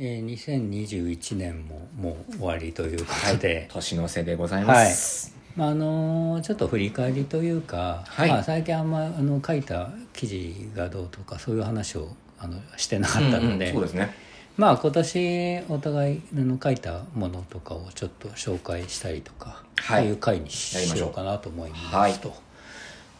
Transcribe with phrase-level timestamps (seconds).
[0.00, 8.28] えー、2021年ももう終わりということで、 年の瀬でございます、まああのちょっと振り返りというか、はい。
[8.28, 14.14] まあ、最近あんまあの書いた記事がどうとかそういう話をあのしてなかったので、うんうんそうですね。
[14.56, 20.02] まあ今年お互いあの書いたものとかをちょっと紹介したりとか、はい。
[20.04, 22.12] そういう回にしやりましょうようかなと思いますはい。
[22.14, 22.47] と。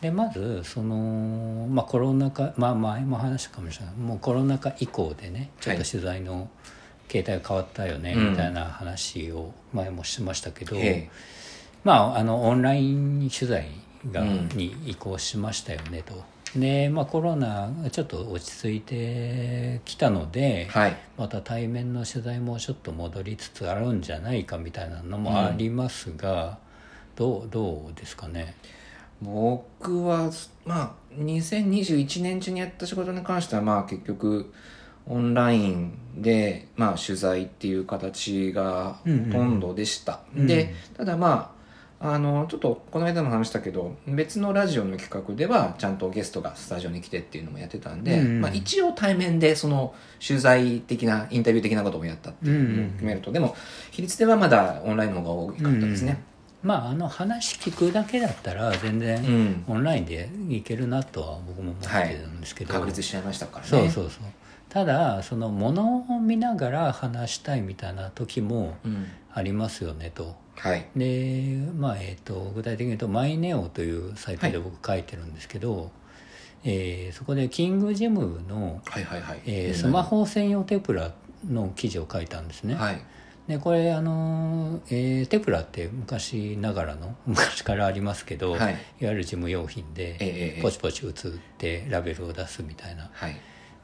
[0.00, 3.94] でまずその、まあ、コロナ禍まあ前も話したかもしれない。
[3.96, 6.48] もうコロナ禍以降でねちょっと取材の
[7.08, 8.30] 形態が変わったよね、うん。
[8.30, 11.10] みたいな話を前もしましたけど、ええ。
[11.82, 13.68] まああのオンライン取材
[14.12, 14.48] が、うん。
[14.50, 16.22] に移行しましたよねと。
[16.56, 20.96] でまあ、コロナがちょっと落ち着いてきたので、はい。
[21.18, 26.58] また対面の取材もちょっと戻りつつあるんじゃないかみたいなのもありますが、
[27.16, 28.54] どうどうですかね？
[29.20, 30.30] 僕は
[30.64, 34.52] まあ2021年中にやった仕事に関してはまあ結局
[35.06, 40.40] オンラインで、まあ、取材っていう形がほとんどでした、うん。
[40.42, 41.58] うんでただまあ
[42.00, 48.40] あのちょっとこの間も話したけど別のラジオの企画ではちゃんとゲストがスタジオに来てっていうのもやってたんで、うんうん。
[48.40, 49.94] まあ、一応対面でその
[50.24, 53.56] 取材的なインタビュー的なこともやったっていうのを決めると、でも
[53.90, 56.22] 比率ではまだオンラインの方が多かったですね、
[56.62, 59.00] まああの話聞くだけだったら全うん。
[59.00, 63.68] 然オンラインでいけるなとは僕も思ってるんですけど、確立しちゃいましたからね。
[63.70, 64.22] そうそうそう。
[64.68, 69.06] ただそのものを見ながら話したいみたいな時もうん。
[69.34, 70.34] ありますよねと。
[70.56, 70.86] はい。
[70.96, 74.66] でまあえー、と具体的に言うと「マイネオ」というサイトではい。
[74.66, 75.92] 僕書いてるんですけど、
[76.64, 78.82] えーそこでキングジムの、
[79.74, 81.12] スマホ専用テプラ
[81.48, 83.00] の記事を書いたんですね、はい
[83.48, 88.60] でこれあの、えーテプラって昔ながらの 昔からありますけど、はい。
[88.60, 93.10] い、わゆる事務用品でええポチポチ打つってラベルを出すみたいな。
[93.12, 93.36] はい。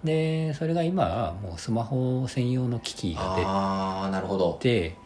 [0.05, 4.59] でそれが今はもうスマホ専用の機器がああなるほど。
[4.61, 4.97] 出て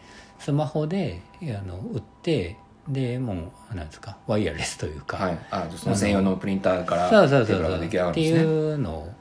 [0.41, 2.57] スマホであの売って
[2.89, 5.39] でもうなんですかワイヤレスというか、はい。
[5.53, 8.11] あその専用のプリンターからそうそうそうそう。
[8.11, 9.13] っていうのを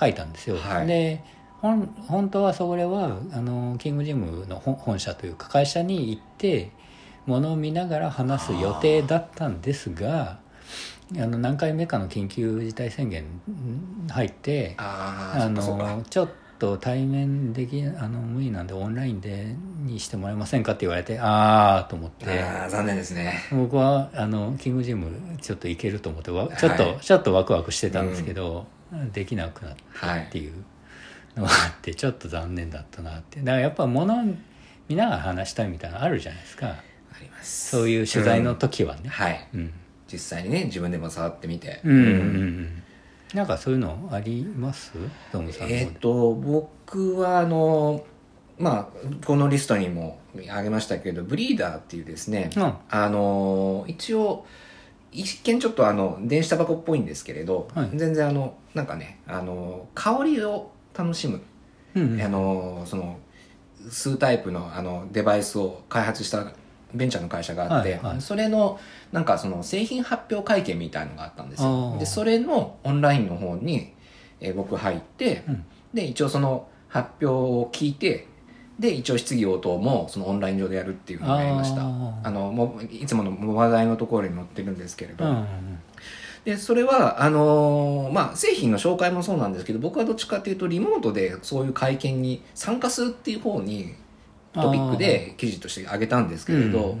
[0.00, 0.86] 書いたんですよ、はい。
[0.86, 1.22] で
[1.60, 6.70] ほん本当はそれはあのキングジムの本本社というか会社に行って
[7.26, 10.38] ものを見ながら話す予定だったんですが
[11.16, 19.54] あの何回目かの緊急事態宣言ん入ってあのちょっと対面できあの無理なんでオンラインで
[19.84, 22.26] にしてもらえませんかって言われてああと思って。
[22.68, 23.40] 残念ですね。
[23.52, 27.00] 僕はあのキングジムちょっと行けると思ってわちょっと、はい。
[27.00, 28.66] ちょっとワクワクしてたんですけど、
[29.12, 30.64] できなくなったはいっていう
[31.38, 33.40] のがあってちょっと残念だったなって。
[33.40, 34.24] だからやっぱ物を
[34.88, 36.66] 見ながら話したいみたいなのあるじゃないですか。
[36.68, 36.74] あ
[37.20, 37.70] ります。
[37.70, 39.48] そういう取材の時はね、はい。
[39.54, 39.72] うん。
[40.10, 41.80] 実際にね自分でも触ってみて。
[41.84, 42.10] うんうんうん。
[42.10, 42.82] うん。
[43.34, 44.92] なんかそういうのあります？
[45.32, 48.04] トムさんえっ、と僕はあの
[48.58, 50.18] まあこのリストにも
[50.50, 52.72] あげましたけどブリーダーっていうですね、うん。
[52.88, 54.46] あの一応
[55.12, 57.90] 一見ちょっとあの電子タバコっぽいんですけれど、はい。
[57.94, 61.40] 全然あのなんかねあの香りを楽しむ、
[61.94, 62.20] うんうん。
[62.20, 63.18] あのその
[63.88, 66.52] 数タイプのあのデバイスを開発した
[66.92, 68.20] ベンチャーの会社があって、はいはい。
[68.20, 68.80] それの
[69.12, 71.98] なんかその製品発表会見みたいのがあったんですあよー。
[71.98, 73.92] でそれのオンラインの方に、
[74.40, 75.64] えー僕入って、うん。
[75.94, 78.26] で一応その発表を聞いて
[78.78, 81.82] で一応質疑応答もそのオンライン上でやるっていうのをやりました。
[81.82, 85.46] あのもういつもの話題のところに載ってるんですけれど、うんうん
[86.48, 93.94] でそれはあのーまあ、製品の紹介もそうなんですけど僕はどっちかというとリモートでそういう会見に参加するっていう方に
[94.54, 96.96] トピックで記事として挙げたんですけれど、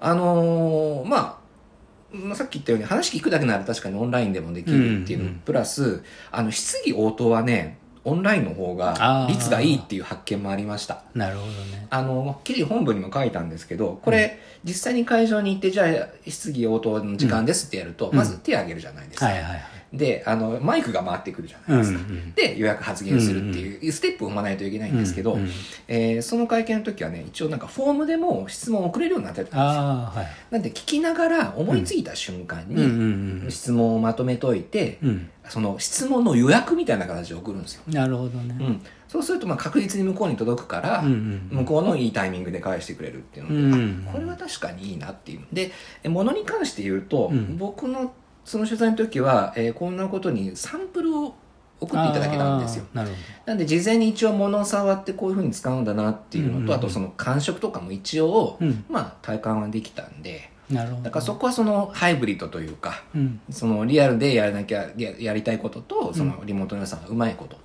[0.00, 6.02] あのーまあまあさっき言ったように話聞くだけなら確かにオンラインでもできるっていうプラス
[6.32, 11.02] あの質疑応答はねオンラインの方が率がいいっていう発見もありました。
[11.14, 11.86] なるほどね。
[11.90, 18.16] あの記事本文にも書いたんですけどこれ、実際に会場に行ってじゃあ質疑応答の時間ですってやると、うん。
[18.16, 25.50] まず手を挙げるじゃないですか、はいはいはいであのマイクが回ってくるじゃないですか、うんうんで予約発言するっていうステップを踏まないといけないんですけど、うんうん
[25.88, 29.60] えーその会見の時はね一応なんかフォームでも質問を送れるようになってたんですよ。
[29.60, 35.08] はいなんで聞きながら思いついた瞬間うんうんに質問をまとめといて、うん。
[35.08, 38.56] うんその質問の予約みたいな形で送るんですよ、なるほどね。
[38.60, 41.12] うん、そうするとまあ確実に向こうに届くから、うん
[41.50, 44.06] うん向こうのいいタイミングで返してくれるっていうので、うん。
[44.08, 45.72] あこれは確かにいいなっていうで
[46.04, 48.12] え物に関して言うと、うん僕の
[48.44, 51.34] その取材の時は、えーこんなことにサンプルを
[51.80, 52.84] 送っていただけたんですよ。
[52.92, 53.04] な
[53.46, 56.68] なんで事前に一応物を触ってこういうふうに使うんだなっていうのと、うんうん。
[56.68, 58.84] うんあとその感触とかも一応、うん。
[58.88, 61.02] まあ体感はできたんでどなるほど。
[61.02, 63.40] だからそこはそのハイブリッドというかうん。
[63.50, 67.56] そのリアルでやらなきゃややりたいこととそのリモートの良さがうまいこと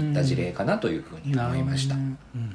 [0.00, 2.46] いった事例かなというふうに思いました、なるほどね。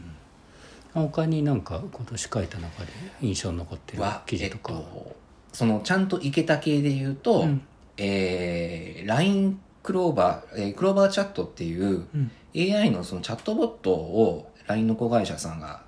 [0.96, 1.10] うん。
[1.12, 2.92] 他になんか今年書いた中で
[3.22, 5.16] 印象に残ってるは記事とか、えっと、
[5.54, 7.62] そのちゃんといけた系で言うと、うん。
[7.98, 12.32] えー、LINE クローバー、えークローバーチャットっていううん。
[12.56, 15.84] AI のそのチャットボットを LINE の子会社さんが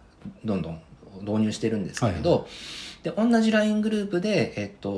[0.46, 0.82] どんどん
[1.22, 2.48] 導入してるんですけれど、
[3.04, 4.90] で同じ LINE グループで、えっと、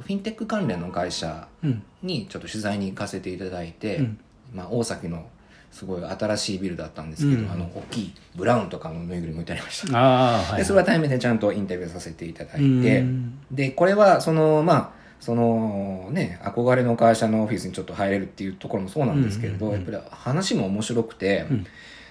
[0.00, 1.82] フィンテック関連の会社うん。
[2.02, 4.18] にちょっと取材に行かせていただいて、うん。
[4.52, 5.26] まあ、大崎の
[5.72, 7.50] すごい新しいビルだったんですけど、うん。
[7.50, 9.98] あの大きいブラウンとかのぬいぐるみ置いてありました。
[9.98, 12.64] はいでそれは対面でちゃんとインタビューさせていただいて、う
[13.04, 13.40] ん。
[13.50, 19.92] でこれはそのまあそのね憧れの会社のオフィスにちょっと入れるっていうところもそうなんですけれど、うんうんうん。
[19.92, 21.66] やっぱり話も面白くて、うん。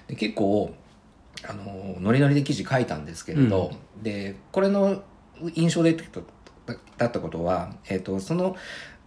[0.07, 0.73] で結構
[1.47, 3.71] あのノリノリで記事書いたんですけれど、
[4.01, 5.03] でこれの
[5.53, 5.97] 印象で
[6.97, 8.55] だったことは、えっとその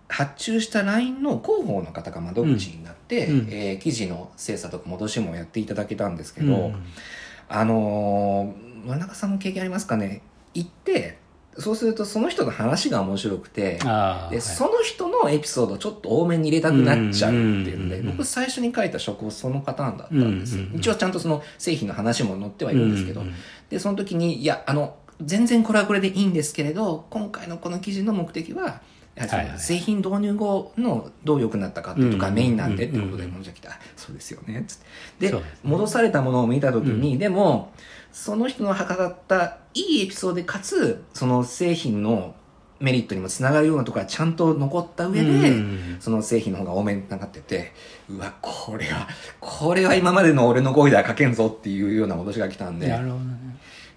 [0.09, 3.39] 発注した LINE の広報の方が窓口になって、うん。
[3.41, 3.49] うん。
[3.51, 6.75] えー記事の精査とか戻しもやっていただけたんですけど、うん。
[7.49, 10.23] あのー、村中さんも経験ありますかね？
[10.55, 11.19] 行って
[11.57, 14.41] そうするとその人の話が面白くてで、はい。
[14.41, 18.07] その人のエピソードをちょっと多めに入れたくなっちゃうっていうので、うん。
[18.09, 23.35] 僕最初に書いた職をそのパターンだったんですよ、うんうんうん一応ちゃんとその製品の話も載ってはいるんですけど、うんうん。
[23.71, 28.81] でその時にいやあの全然これはこれでいいんですけれど今回のこの記事の目的は
[29.59, 32.35] 製品導入後のどう良くなったかっていうとがうん。
[32.35, 34.67] メインなんでってことでうんもじゃ来た、そうですよね。
[35.19, 35.41] でね。
[35.63, 37.73] 戻されたものを見た時に、でも
[38.13, 42.35] その人の図ったいいエピソードでかつその製品の
[42.81, 47.73] メリットにもつながるようなところがちゃんと残った上で、うんその製品の方が多めにつながってて
[48.09, 49.09] うわこれは
[49.41, 52.89] これは今までの俺の語彙では書けんぞっていうような戻しが来たんで。
[52.89, 53.01] ね。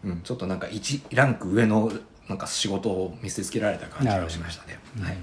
[0.06, 1.92] うん、ちょっとなんか1ランク上の
[2.28, 4.80] なんか仕事を見せつけられた感じがしましたね。
[5.02, 5.18] はい、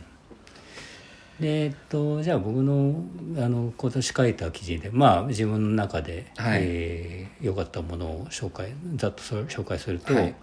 [1.40, 3.04] でえっとじゃあ僕の
[3.36, 6.60] あの今年書いた記事でまあ自分の中で良、はい。
[6.62, 10.34] えー良かったものを紹介ざっと紹介すると、はい。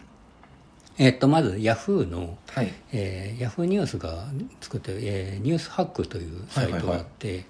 [0.97, 2.71] えっとまずヤフーのはい。
[2.91, 4.27] えーヤフーニュースが
[4.59, 7.45] 作ってる、えーニュースハックというサイトがあって、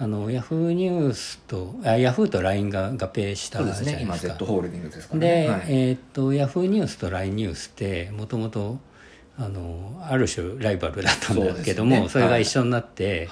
[0.00, 4.44] あのヤフーニュースとあヤフーと LINE が合併したそうですね今じゃないですか。
[4.44, 5.48] Z ホールディングスですからで、ね。
[5.48, 5.60] はい。
[5.68, 8.78] えーっとヤフーニュースと LINE ニュースってもともと
[9.36, 12.26] あのある種ライバルだったんだけどもそ,、ね。
[12.26, 13.28] れが一緒になって、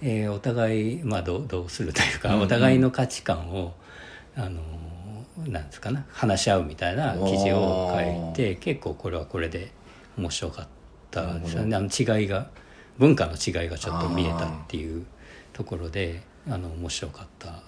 [0.00, 2.42] えーお互い、まあ、どうどうするというか、うんうん。
[2.42, 3.74] お互いの価値観を
[4.36, 4.60] あの
[5.44, 9.72] なんですかな話し合うみたいな記事を書いて結構これはこれで
[10.16, 10.68] 面白かっ
[11.10, 11.76] たですよね。
[11.76, 12.48] あの違いが
[12.98, 15.04] 文化の違いがちょっと見えたっていう
[15.56, 17.62] ところであの面白かった。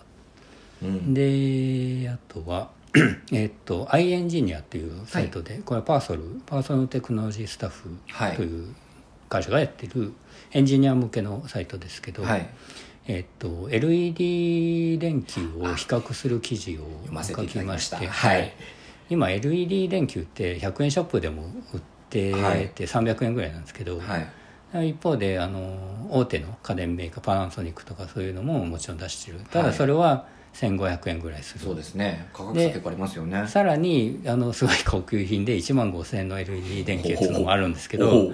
[0.83, 1.15] うん。
[1.15, 2.71] であとは
[3.33, 8.37] えっと i エンジニアっていうサイトで、これはパーソルパーソナルテクノロジースタッフはい。
[8.37, 8.75] という
[9.31, 10.13] 会社がやってる
[10.53, 12.47] エンジニア向けのサイトですけど、はい。
[13.07, 16.85] えっと LED 電球を比較する記事を
[17.23, 18.53] 書きましてはい。
[19.09, 21.81] 今 LED 電球って100円ショップでも売っ
[22.11, 22.69] てはい。
[22.69, 24.29] て300円ぐらいなんですけど、はい
[24.75, 29.41] 一方であの大手の家電メーカーパナソニックとかそういうのももちろん出してる。
[29.51, 32.29] ただはいそれは1500円ぐらいする、そうですね。
[32.33, 33.47] 価格差結構ありますよね。
[33.47, 38.33] さらにあのすごい高級品で1万5000円の LED 電球っていうのもあるんですけど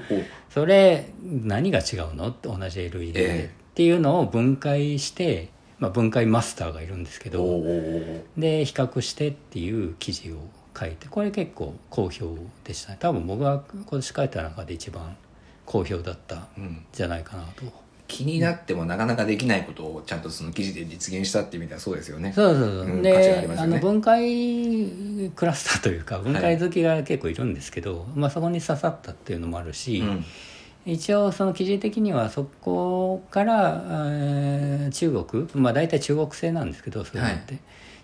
[0.48, 2.28] それ何が違うの？
[2.28, 3.44] って同じ LED で、ええ。
[3.44, 5.50] っていうのを分解して、
[5.80, 7.60] まあ、分解マスターがいるんですけど
[8.38, 10.36] で比較してっていう記事を
[10.78, 12.98] 書いてこれ結構好評でしたね。
[13.00, 15.16] 多分僕が今年書いた中で一番
[15.66, 16.48] 好評だった
[16.92, 17.84] じゃないかなと。
[18.06, 22.32] 気になってもなかなかできないことをちゃんとその記事で実現したっていう意味ではそうですよね。
[22.32, 23.56] そうそうそう、うんでますよね。
[23.58, 30.24] あの分解クラスターというか分解好きが結構いるんですけど、まあ、そこに刺さったっていうのもあるし、うん。
[30.86, 37.58] 一応その記事的にはそこから、えー中国まあ大体中国製なんですけどそういうのって、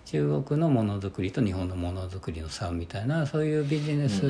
[0.06, 4.22] 中国のものづくりと日本のものづくりの差みたいなそういうビジネス、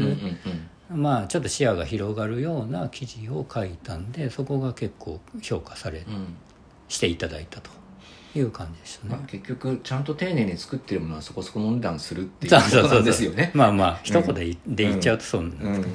[0.91, 6.15] まあちょっと視野が広がるような記事を書いたんでそこが結構評価されうん。
[6.15, 6.37] うん
[6.89, 7.71] していただいたと
[8.35, 9.11] いう感じでしたね。
[9.13, 13.53] まあ、結局ちゃんと丁寧に作ってるものはそこそこのお値段するっていうことなんですよね。
[13.55, 15.93] まあまあ一言で,、で言っちゃうとそうなんですけど、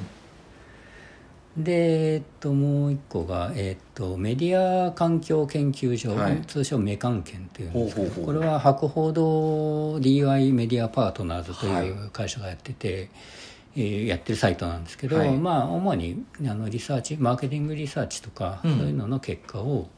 [1.58, 1.64] うん。
[1.64, 6.40] で、えっと、もう一個が、えっと、メディア環境研究所、はい。
[6.46, 11.86] 通称メカン研っていうんですけどこれは博報堂 DI メディアパートナーズとはい。
[11.88, 13.45] いう会社がやってて、えー
[13.76, 19.88] やってるサイトなんですけど、はいまあ主にあのリサーチマーケティングリサーチとか、うんそういうのの結果を、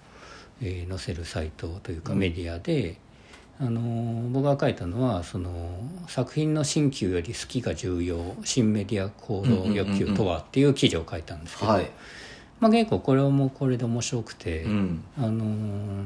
[0.60, 2.96] えー載せるサイトというかうんメディアで、
[3.60, 5.50] あのー僕が書いたのはその
[6.08, 11.90] 作品の新旧より好きが重要新メディア行動欲求とはっていう記事を書いたんですけど、はい。
[12.60, 15.04] まあ、結構これもこれで面白くて、うん。
[15.16, 16.04] あのー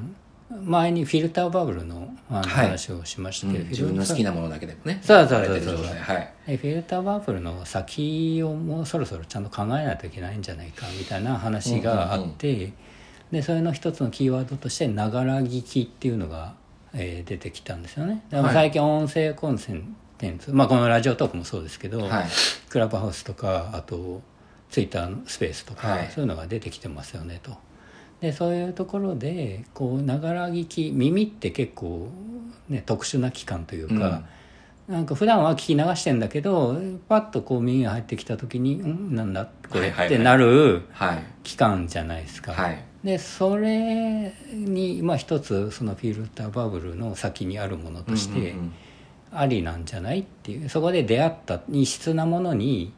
[0.65, 2.67] 前にフィルターバブルのあのはい。
[2.67, 3.69] 話をしましたけど、うん。
[3.69, 5.01] 自分の好きなものだけでもね。
[5.03, 6.33] そうそうそうそうはい。
[6.47, 12.73] でフィルターバブルの先をもうそろそろちゃんと考えないといけないんじゃないかみたいな話があって、
[13.31, 16.55] でそれの一つのキーワードとして「ながら聞き」っていうのが、
[16.95, 18.23] えー出てきたんですよね。
[18.31, 18.55] でもはい。
[18.55, 22.27] 最近音声コンセンテンツ、まあ、このラジオトークもそうですけど、はい。
[22.69, 24.21] クラブハウスとかあと
[24.71, 26.11] ツイッターのスペースとか、はい。
[26.15, 27.53] そういうのが出てきてますよねと。
[28.23, 32.09] でそういうところでこうながら聞き耳って結構、
[32.69, 34.23] ね、特殊な器官というか、
[34.89, 39.99] なんか普段は聞き流してんだけどパッとこう耳が入ってきた時に「んなんだこれ」はいはい。
[39.99, 41.23] はいってなるはい。
[41.43, 42.53] 器官じゃないですか。
[42.53, 42.79] はい。
[43.03, 48.73] でそれに、まあ、一つそのフィルターバブルの先にあるものとして、うんうんうん。
[49.33, 52.93] ありなんじゃないっていうそこで出会った異質なものに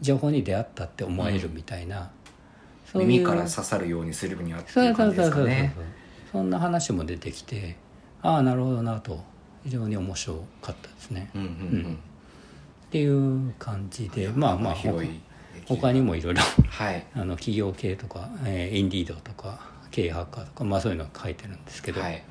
[0.00, 2.10] 情報に出会ったって思えるみたいな、そういう
[2.94, 5.74] 耳から刺さるようにするにはっていう感じですかね。
[6.30, 7.76] そんな話も出てきて
[8.22, 9.22] ああなるほどなと
[9.64, 11.50] 非常に面白かったですね、うんうんう
[11.88, 11.98] ん。
[12.86, 15.20] っていう感じでまあまあ広い
[15.66, 17.06] 他他にもいろいろはい。
[17.14, 19.60] あの企業系とか、えーインディードとか
[19.90, 22.22] 経営ハッカーとか、まあ、そういうのが書いてるんですけど、はい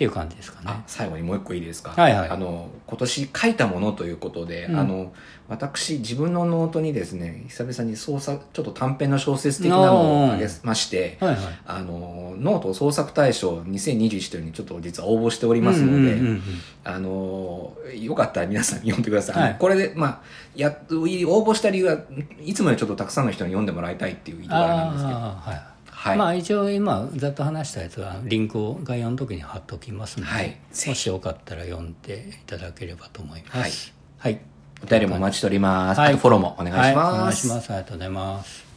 [0.00, 0.64] っていう感じですかね。
[0.66, 2.30] あ最後にもう一個いいですか、はいはい。
[2.30, 4.76] あの今年書いたものということで、うん。
[4.78, 5.12] あの
[5.46, 11.38] 私自分のノートにですね久々に創作ちょっと短編の小説的なのをあげまして、はいはい。
[11.66, 16.42] あのノート創作大賞2021というのにちょっと実は応募しておりますので、うんうんうんうん
[16.82, 19.56] あのよかったら皆さん読んでください、はい。
[19.58, 20.20] これでまあ
[20.56, 21.98] や応募した理由は
[22.40, 25.18] いつもよりちょっとたくさんの人に読んでもらいたいっていう意図からなんですけど
[26.00, 30.56] はい、まあ一応今ざっと話したやつはリンクを概要の時に貼っておきますので、はい。
[30.72, 33.92] ぜもしよかったら読んでいただければと思います。
[34.16, 34.40] はい、
[34.82, 36.16] お便りもお待ちしております、はい。
[36.16, 37.70] フォローもお願いします、はいお願いします。
[37.70, 38.69] ありがとうございます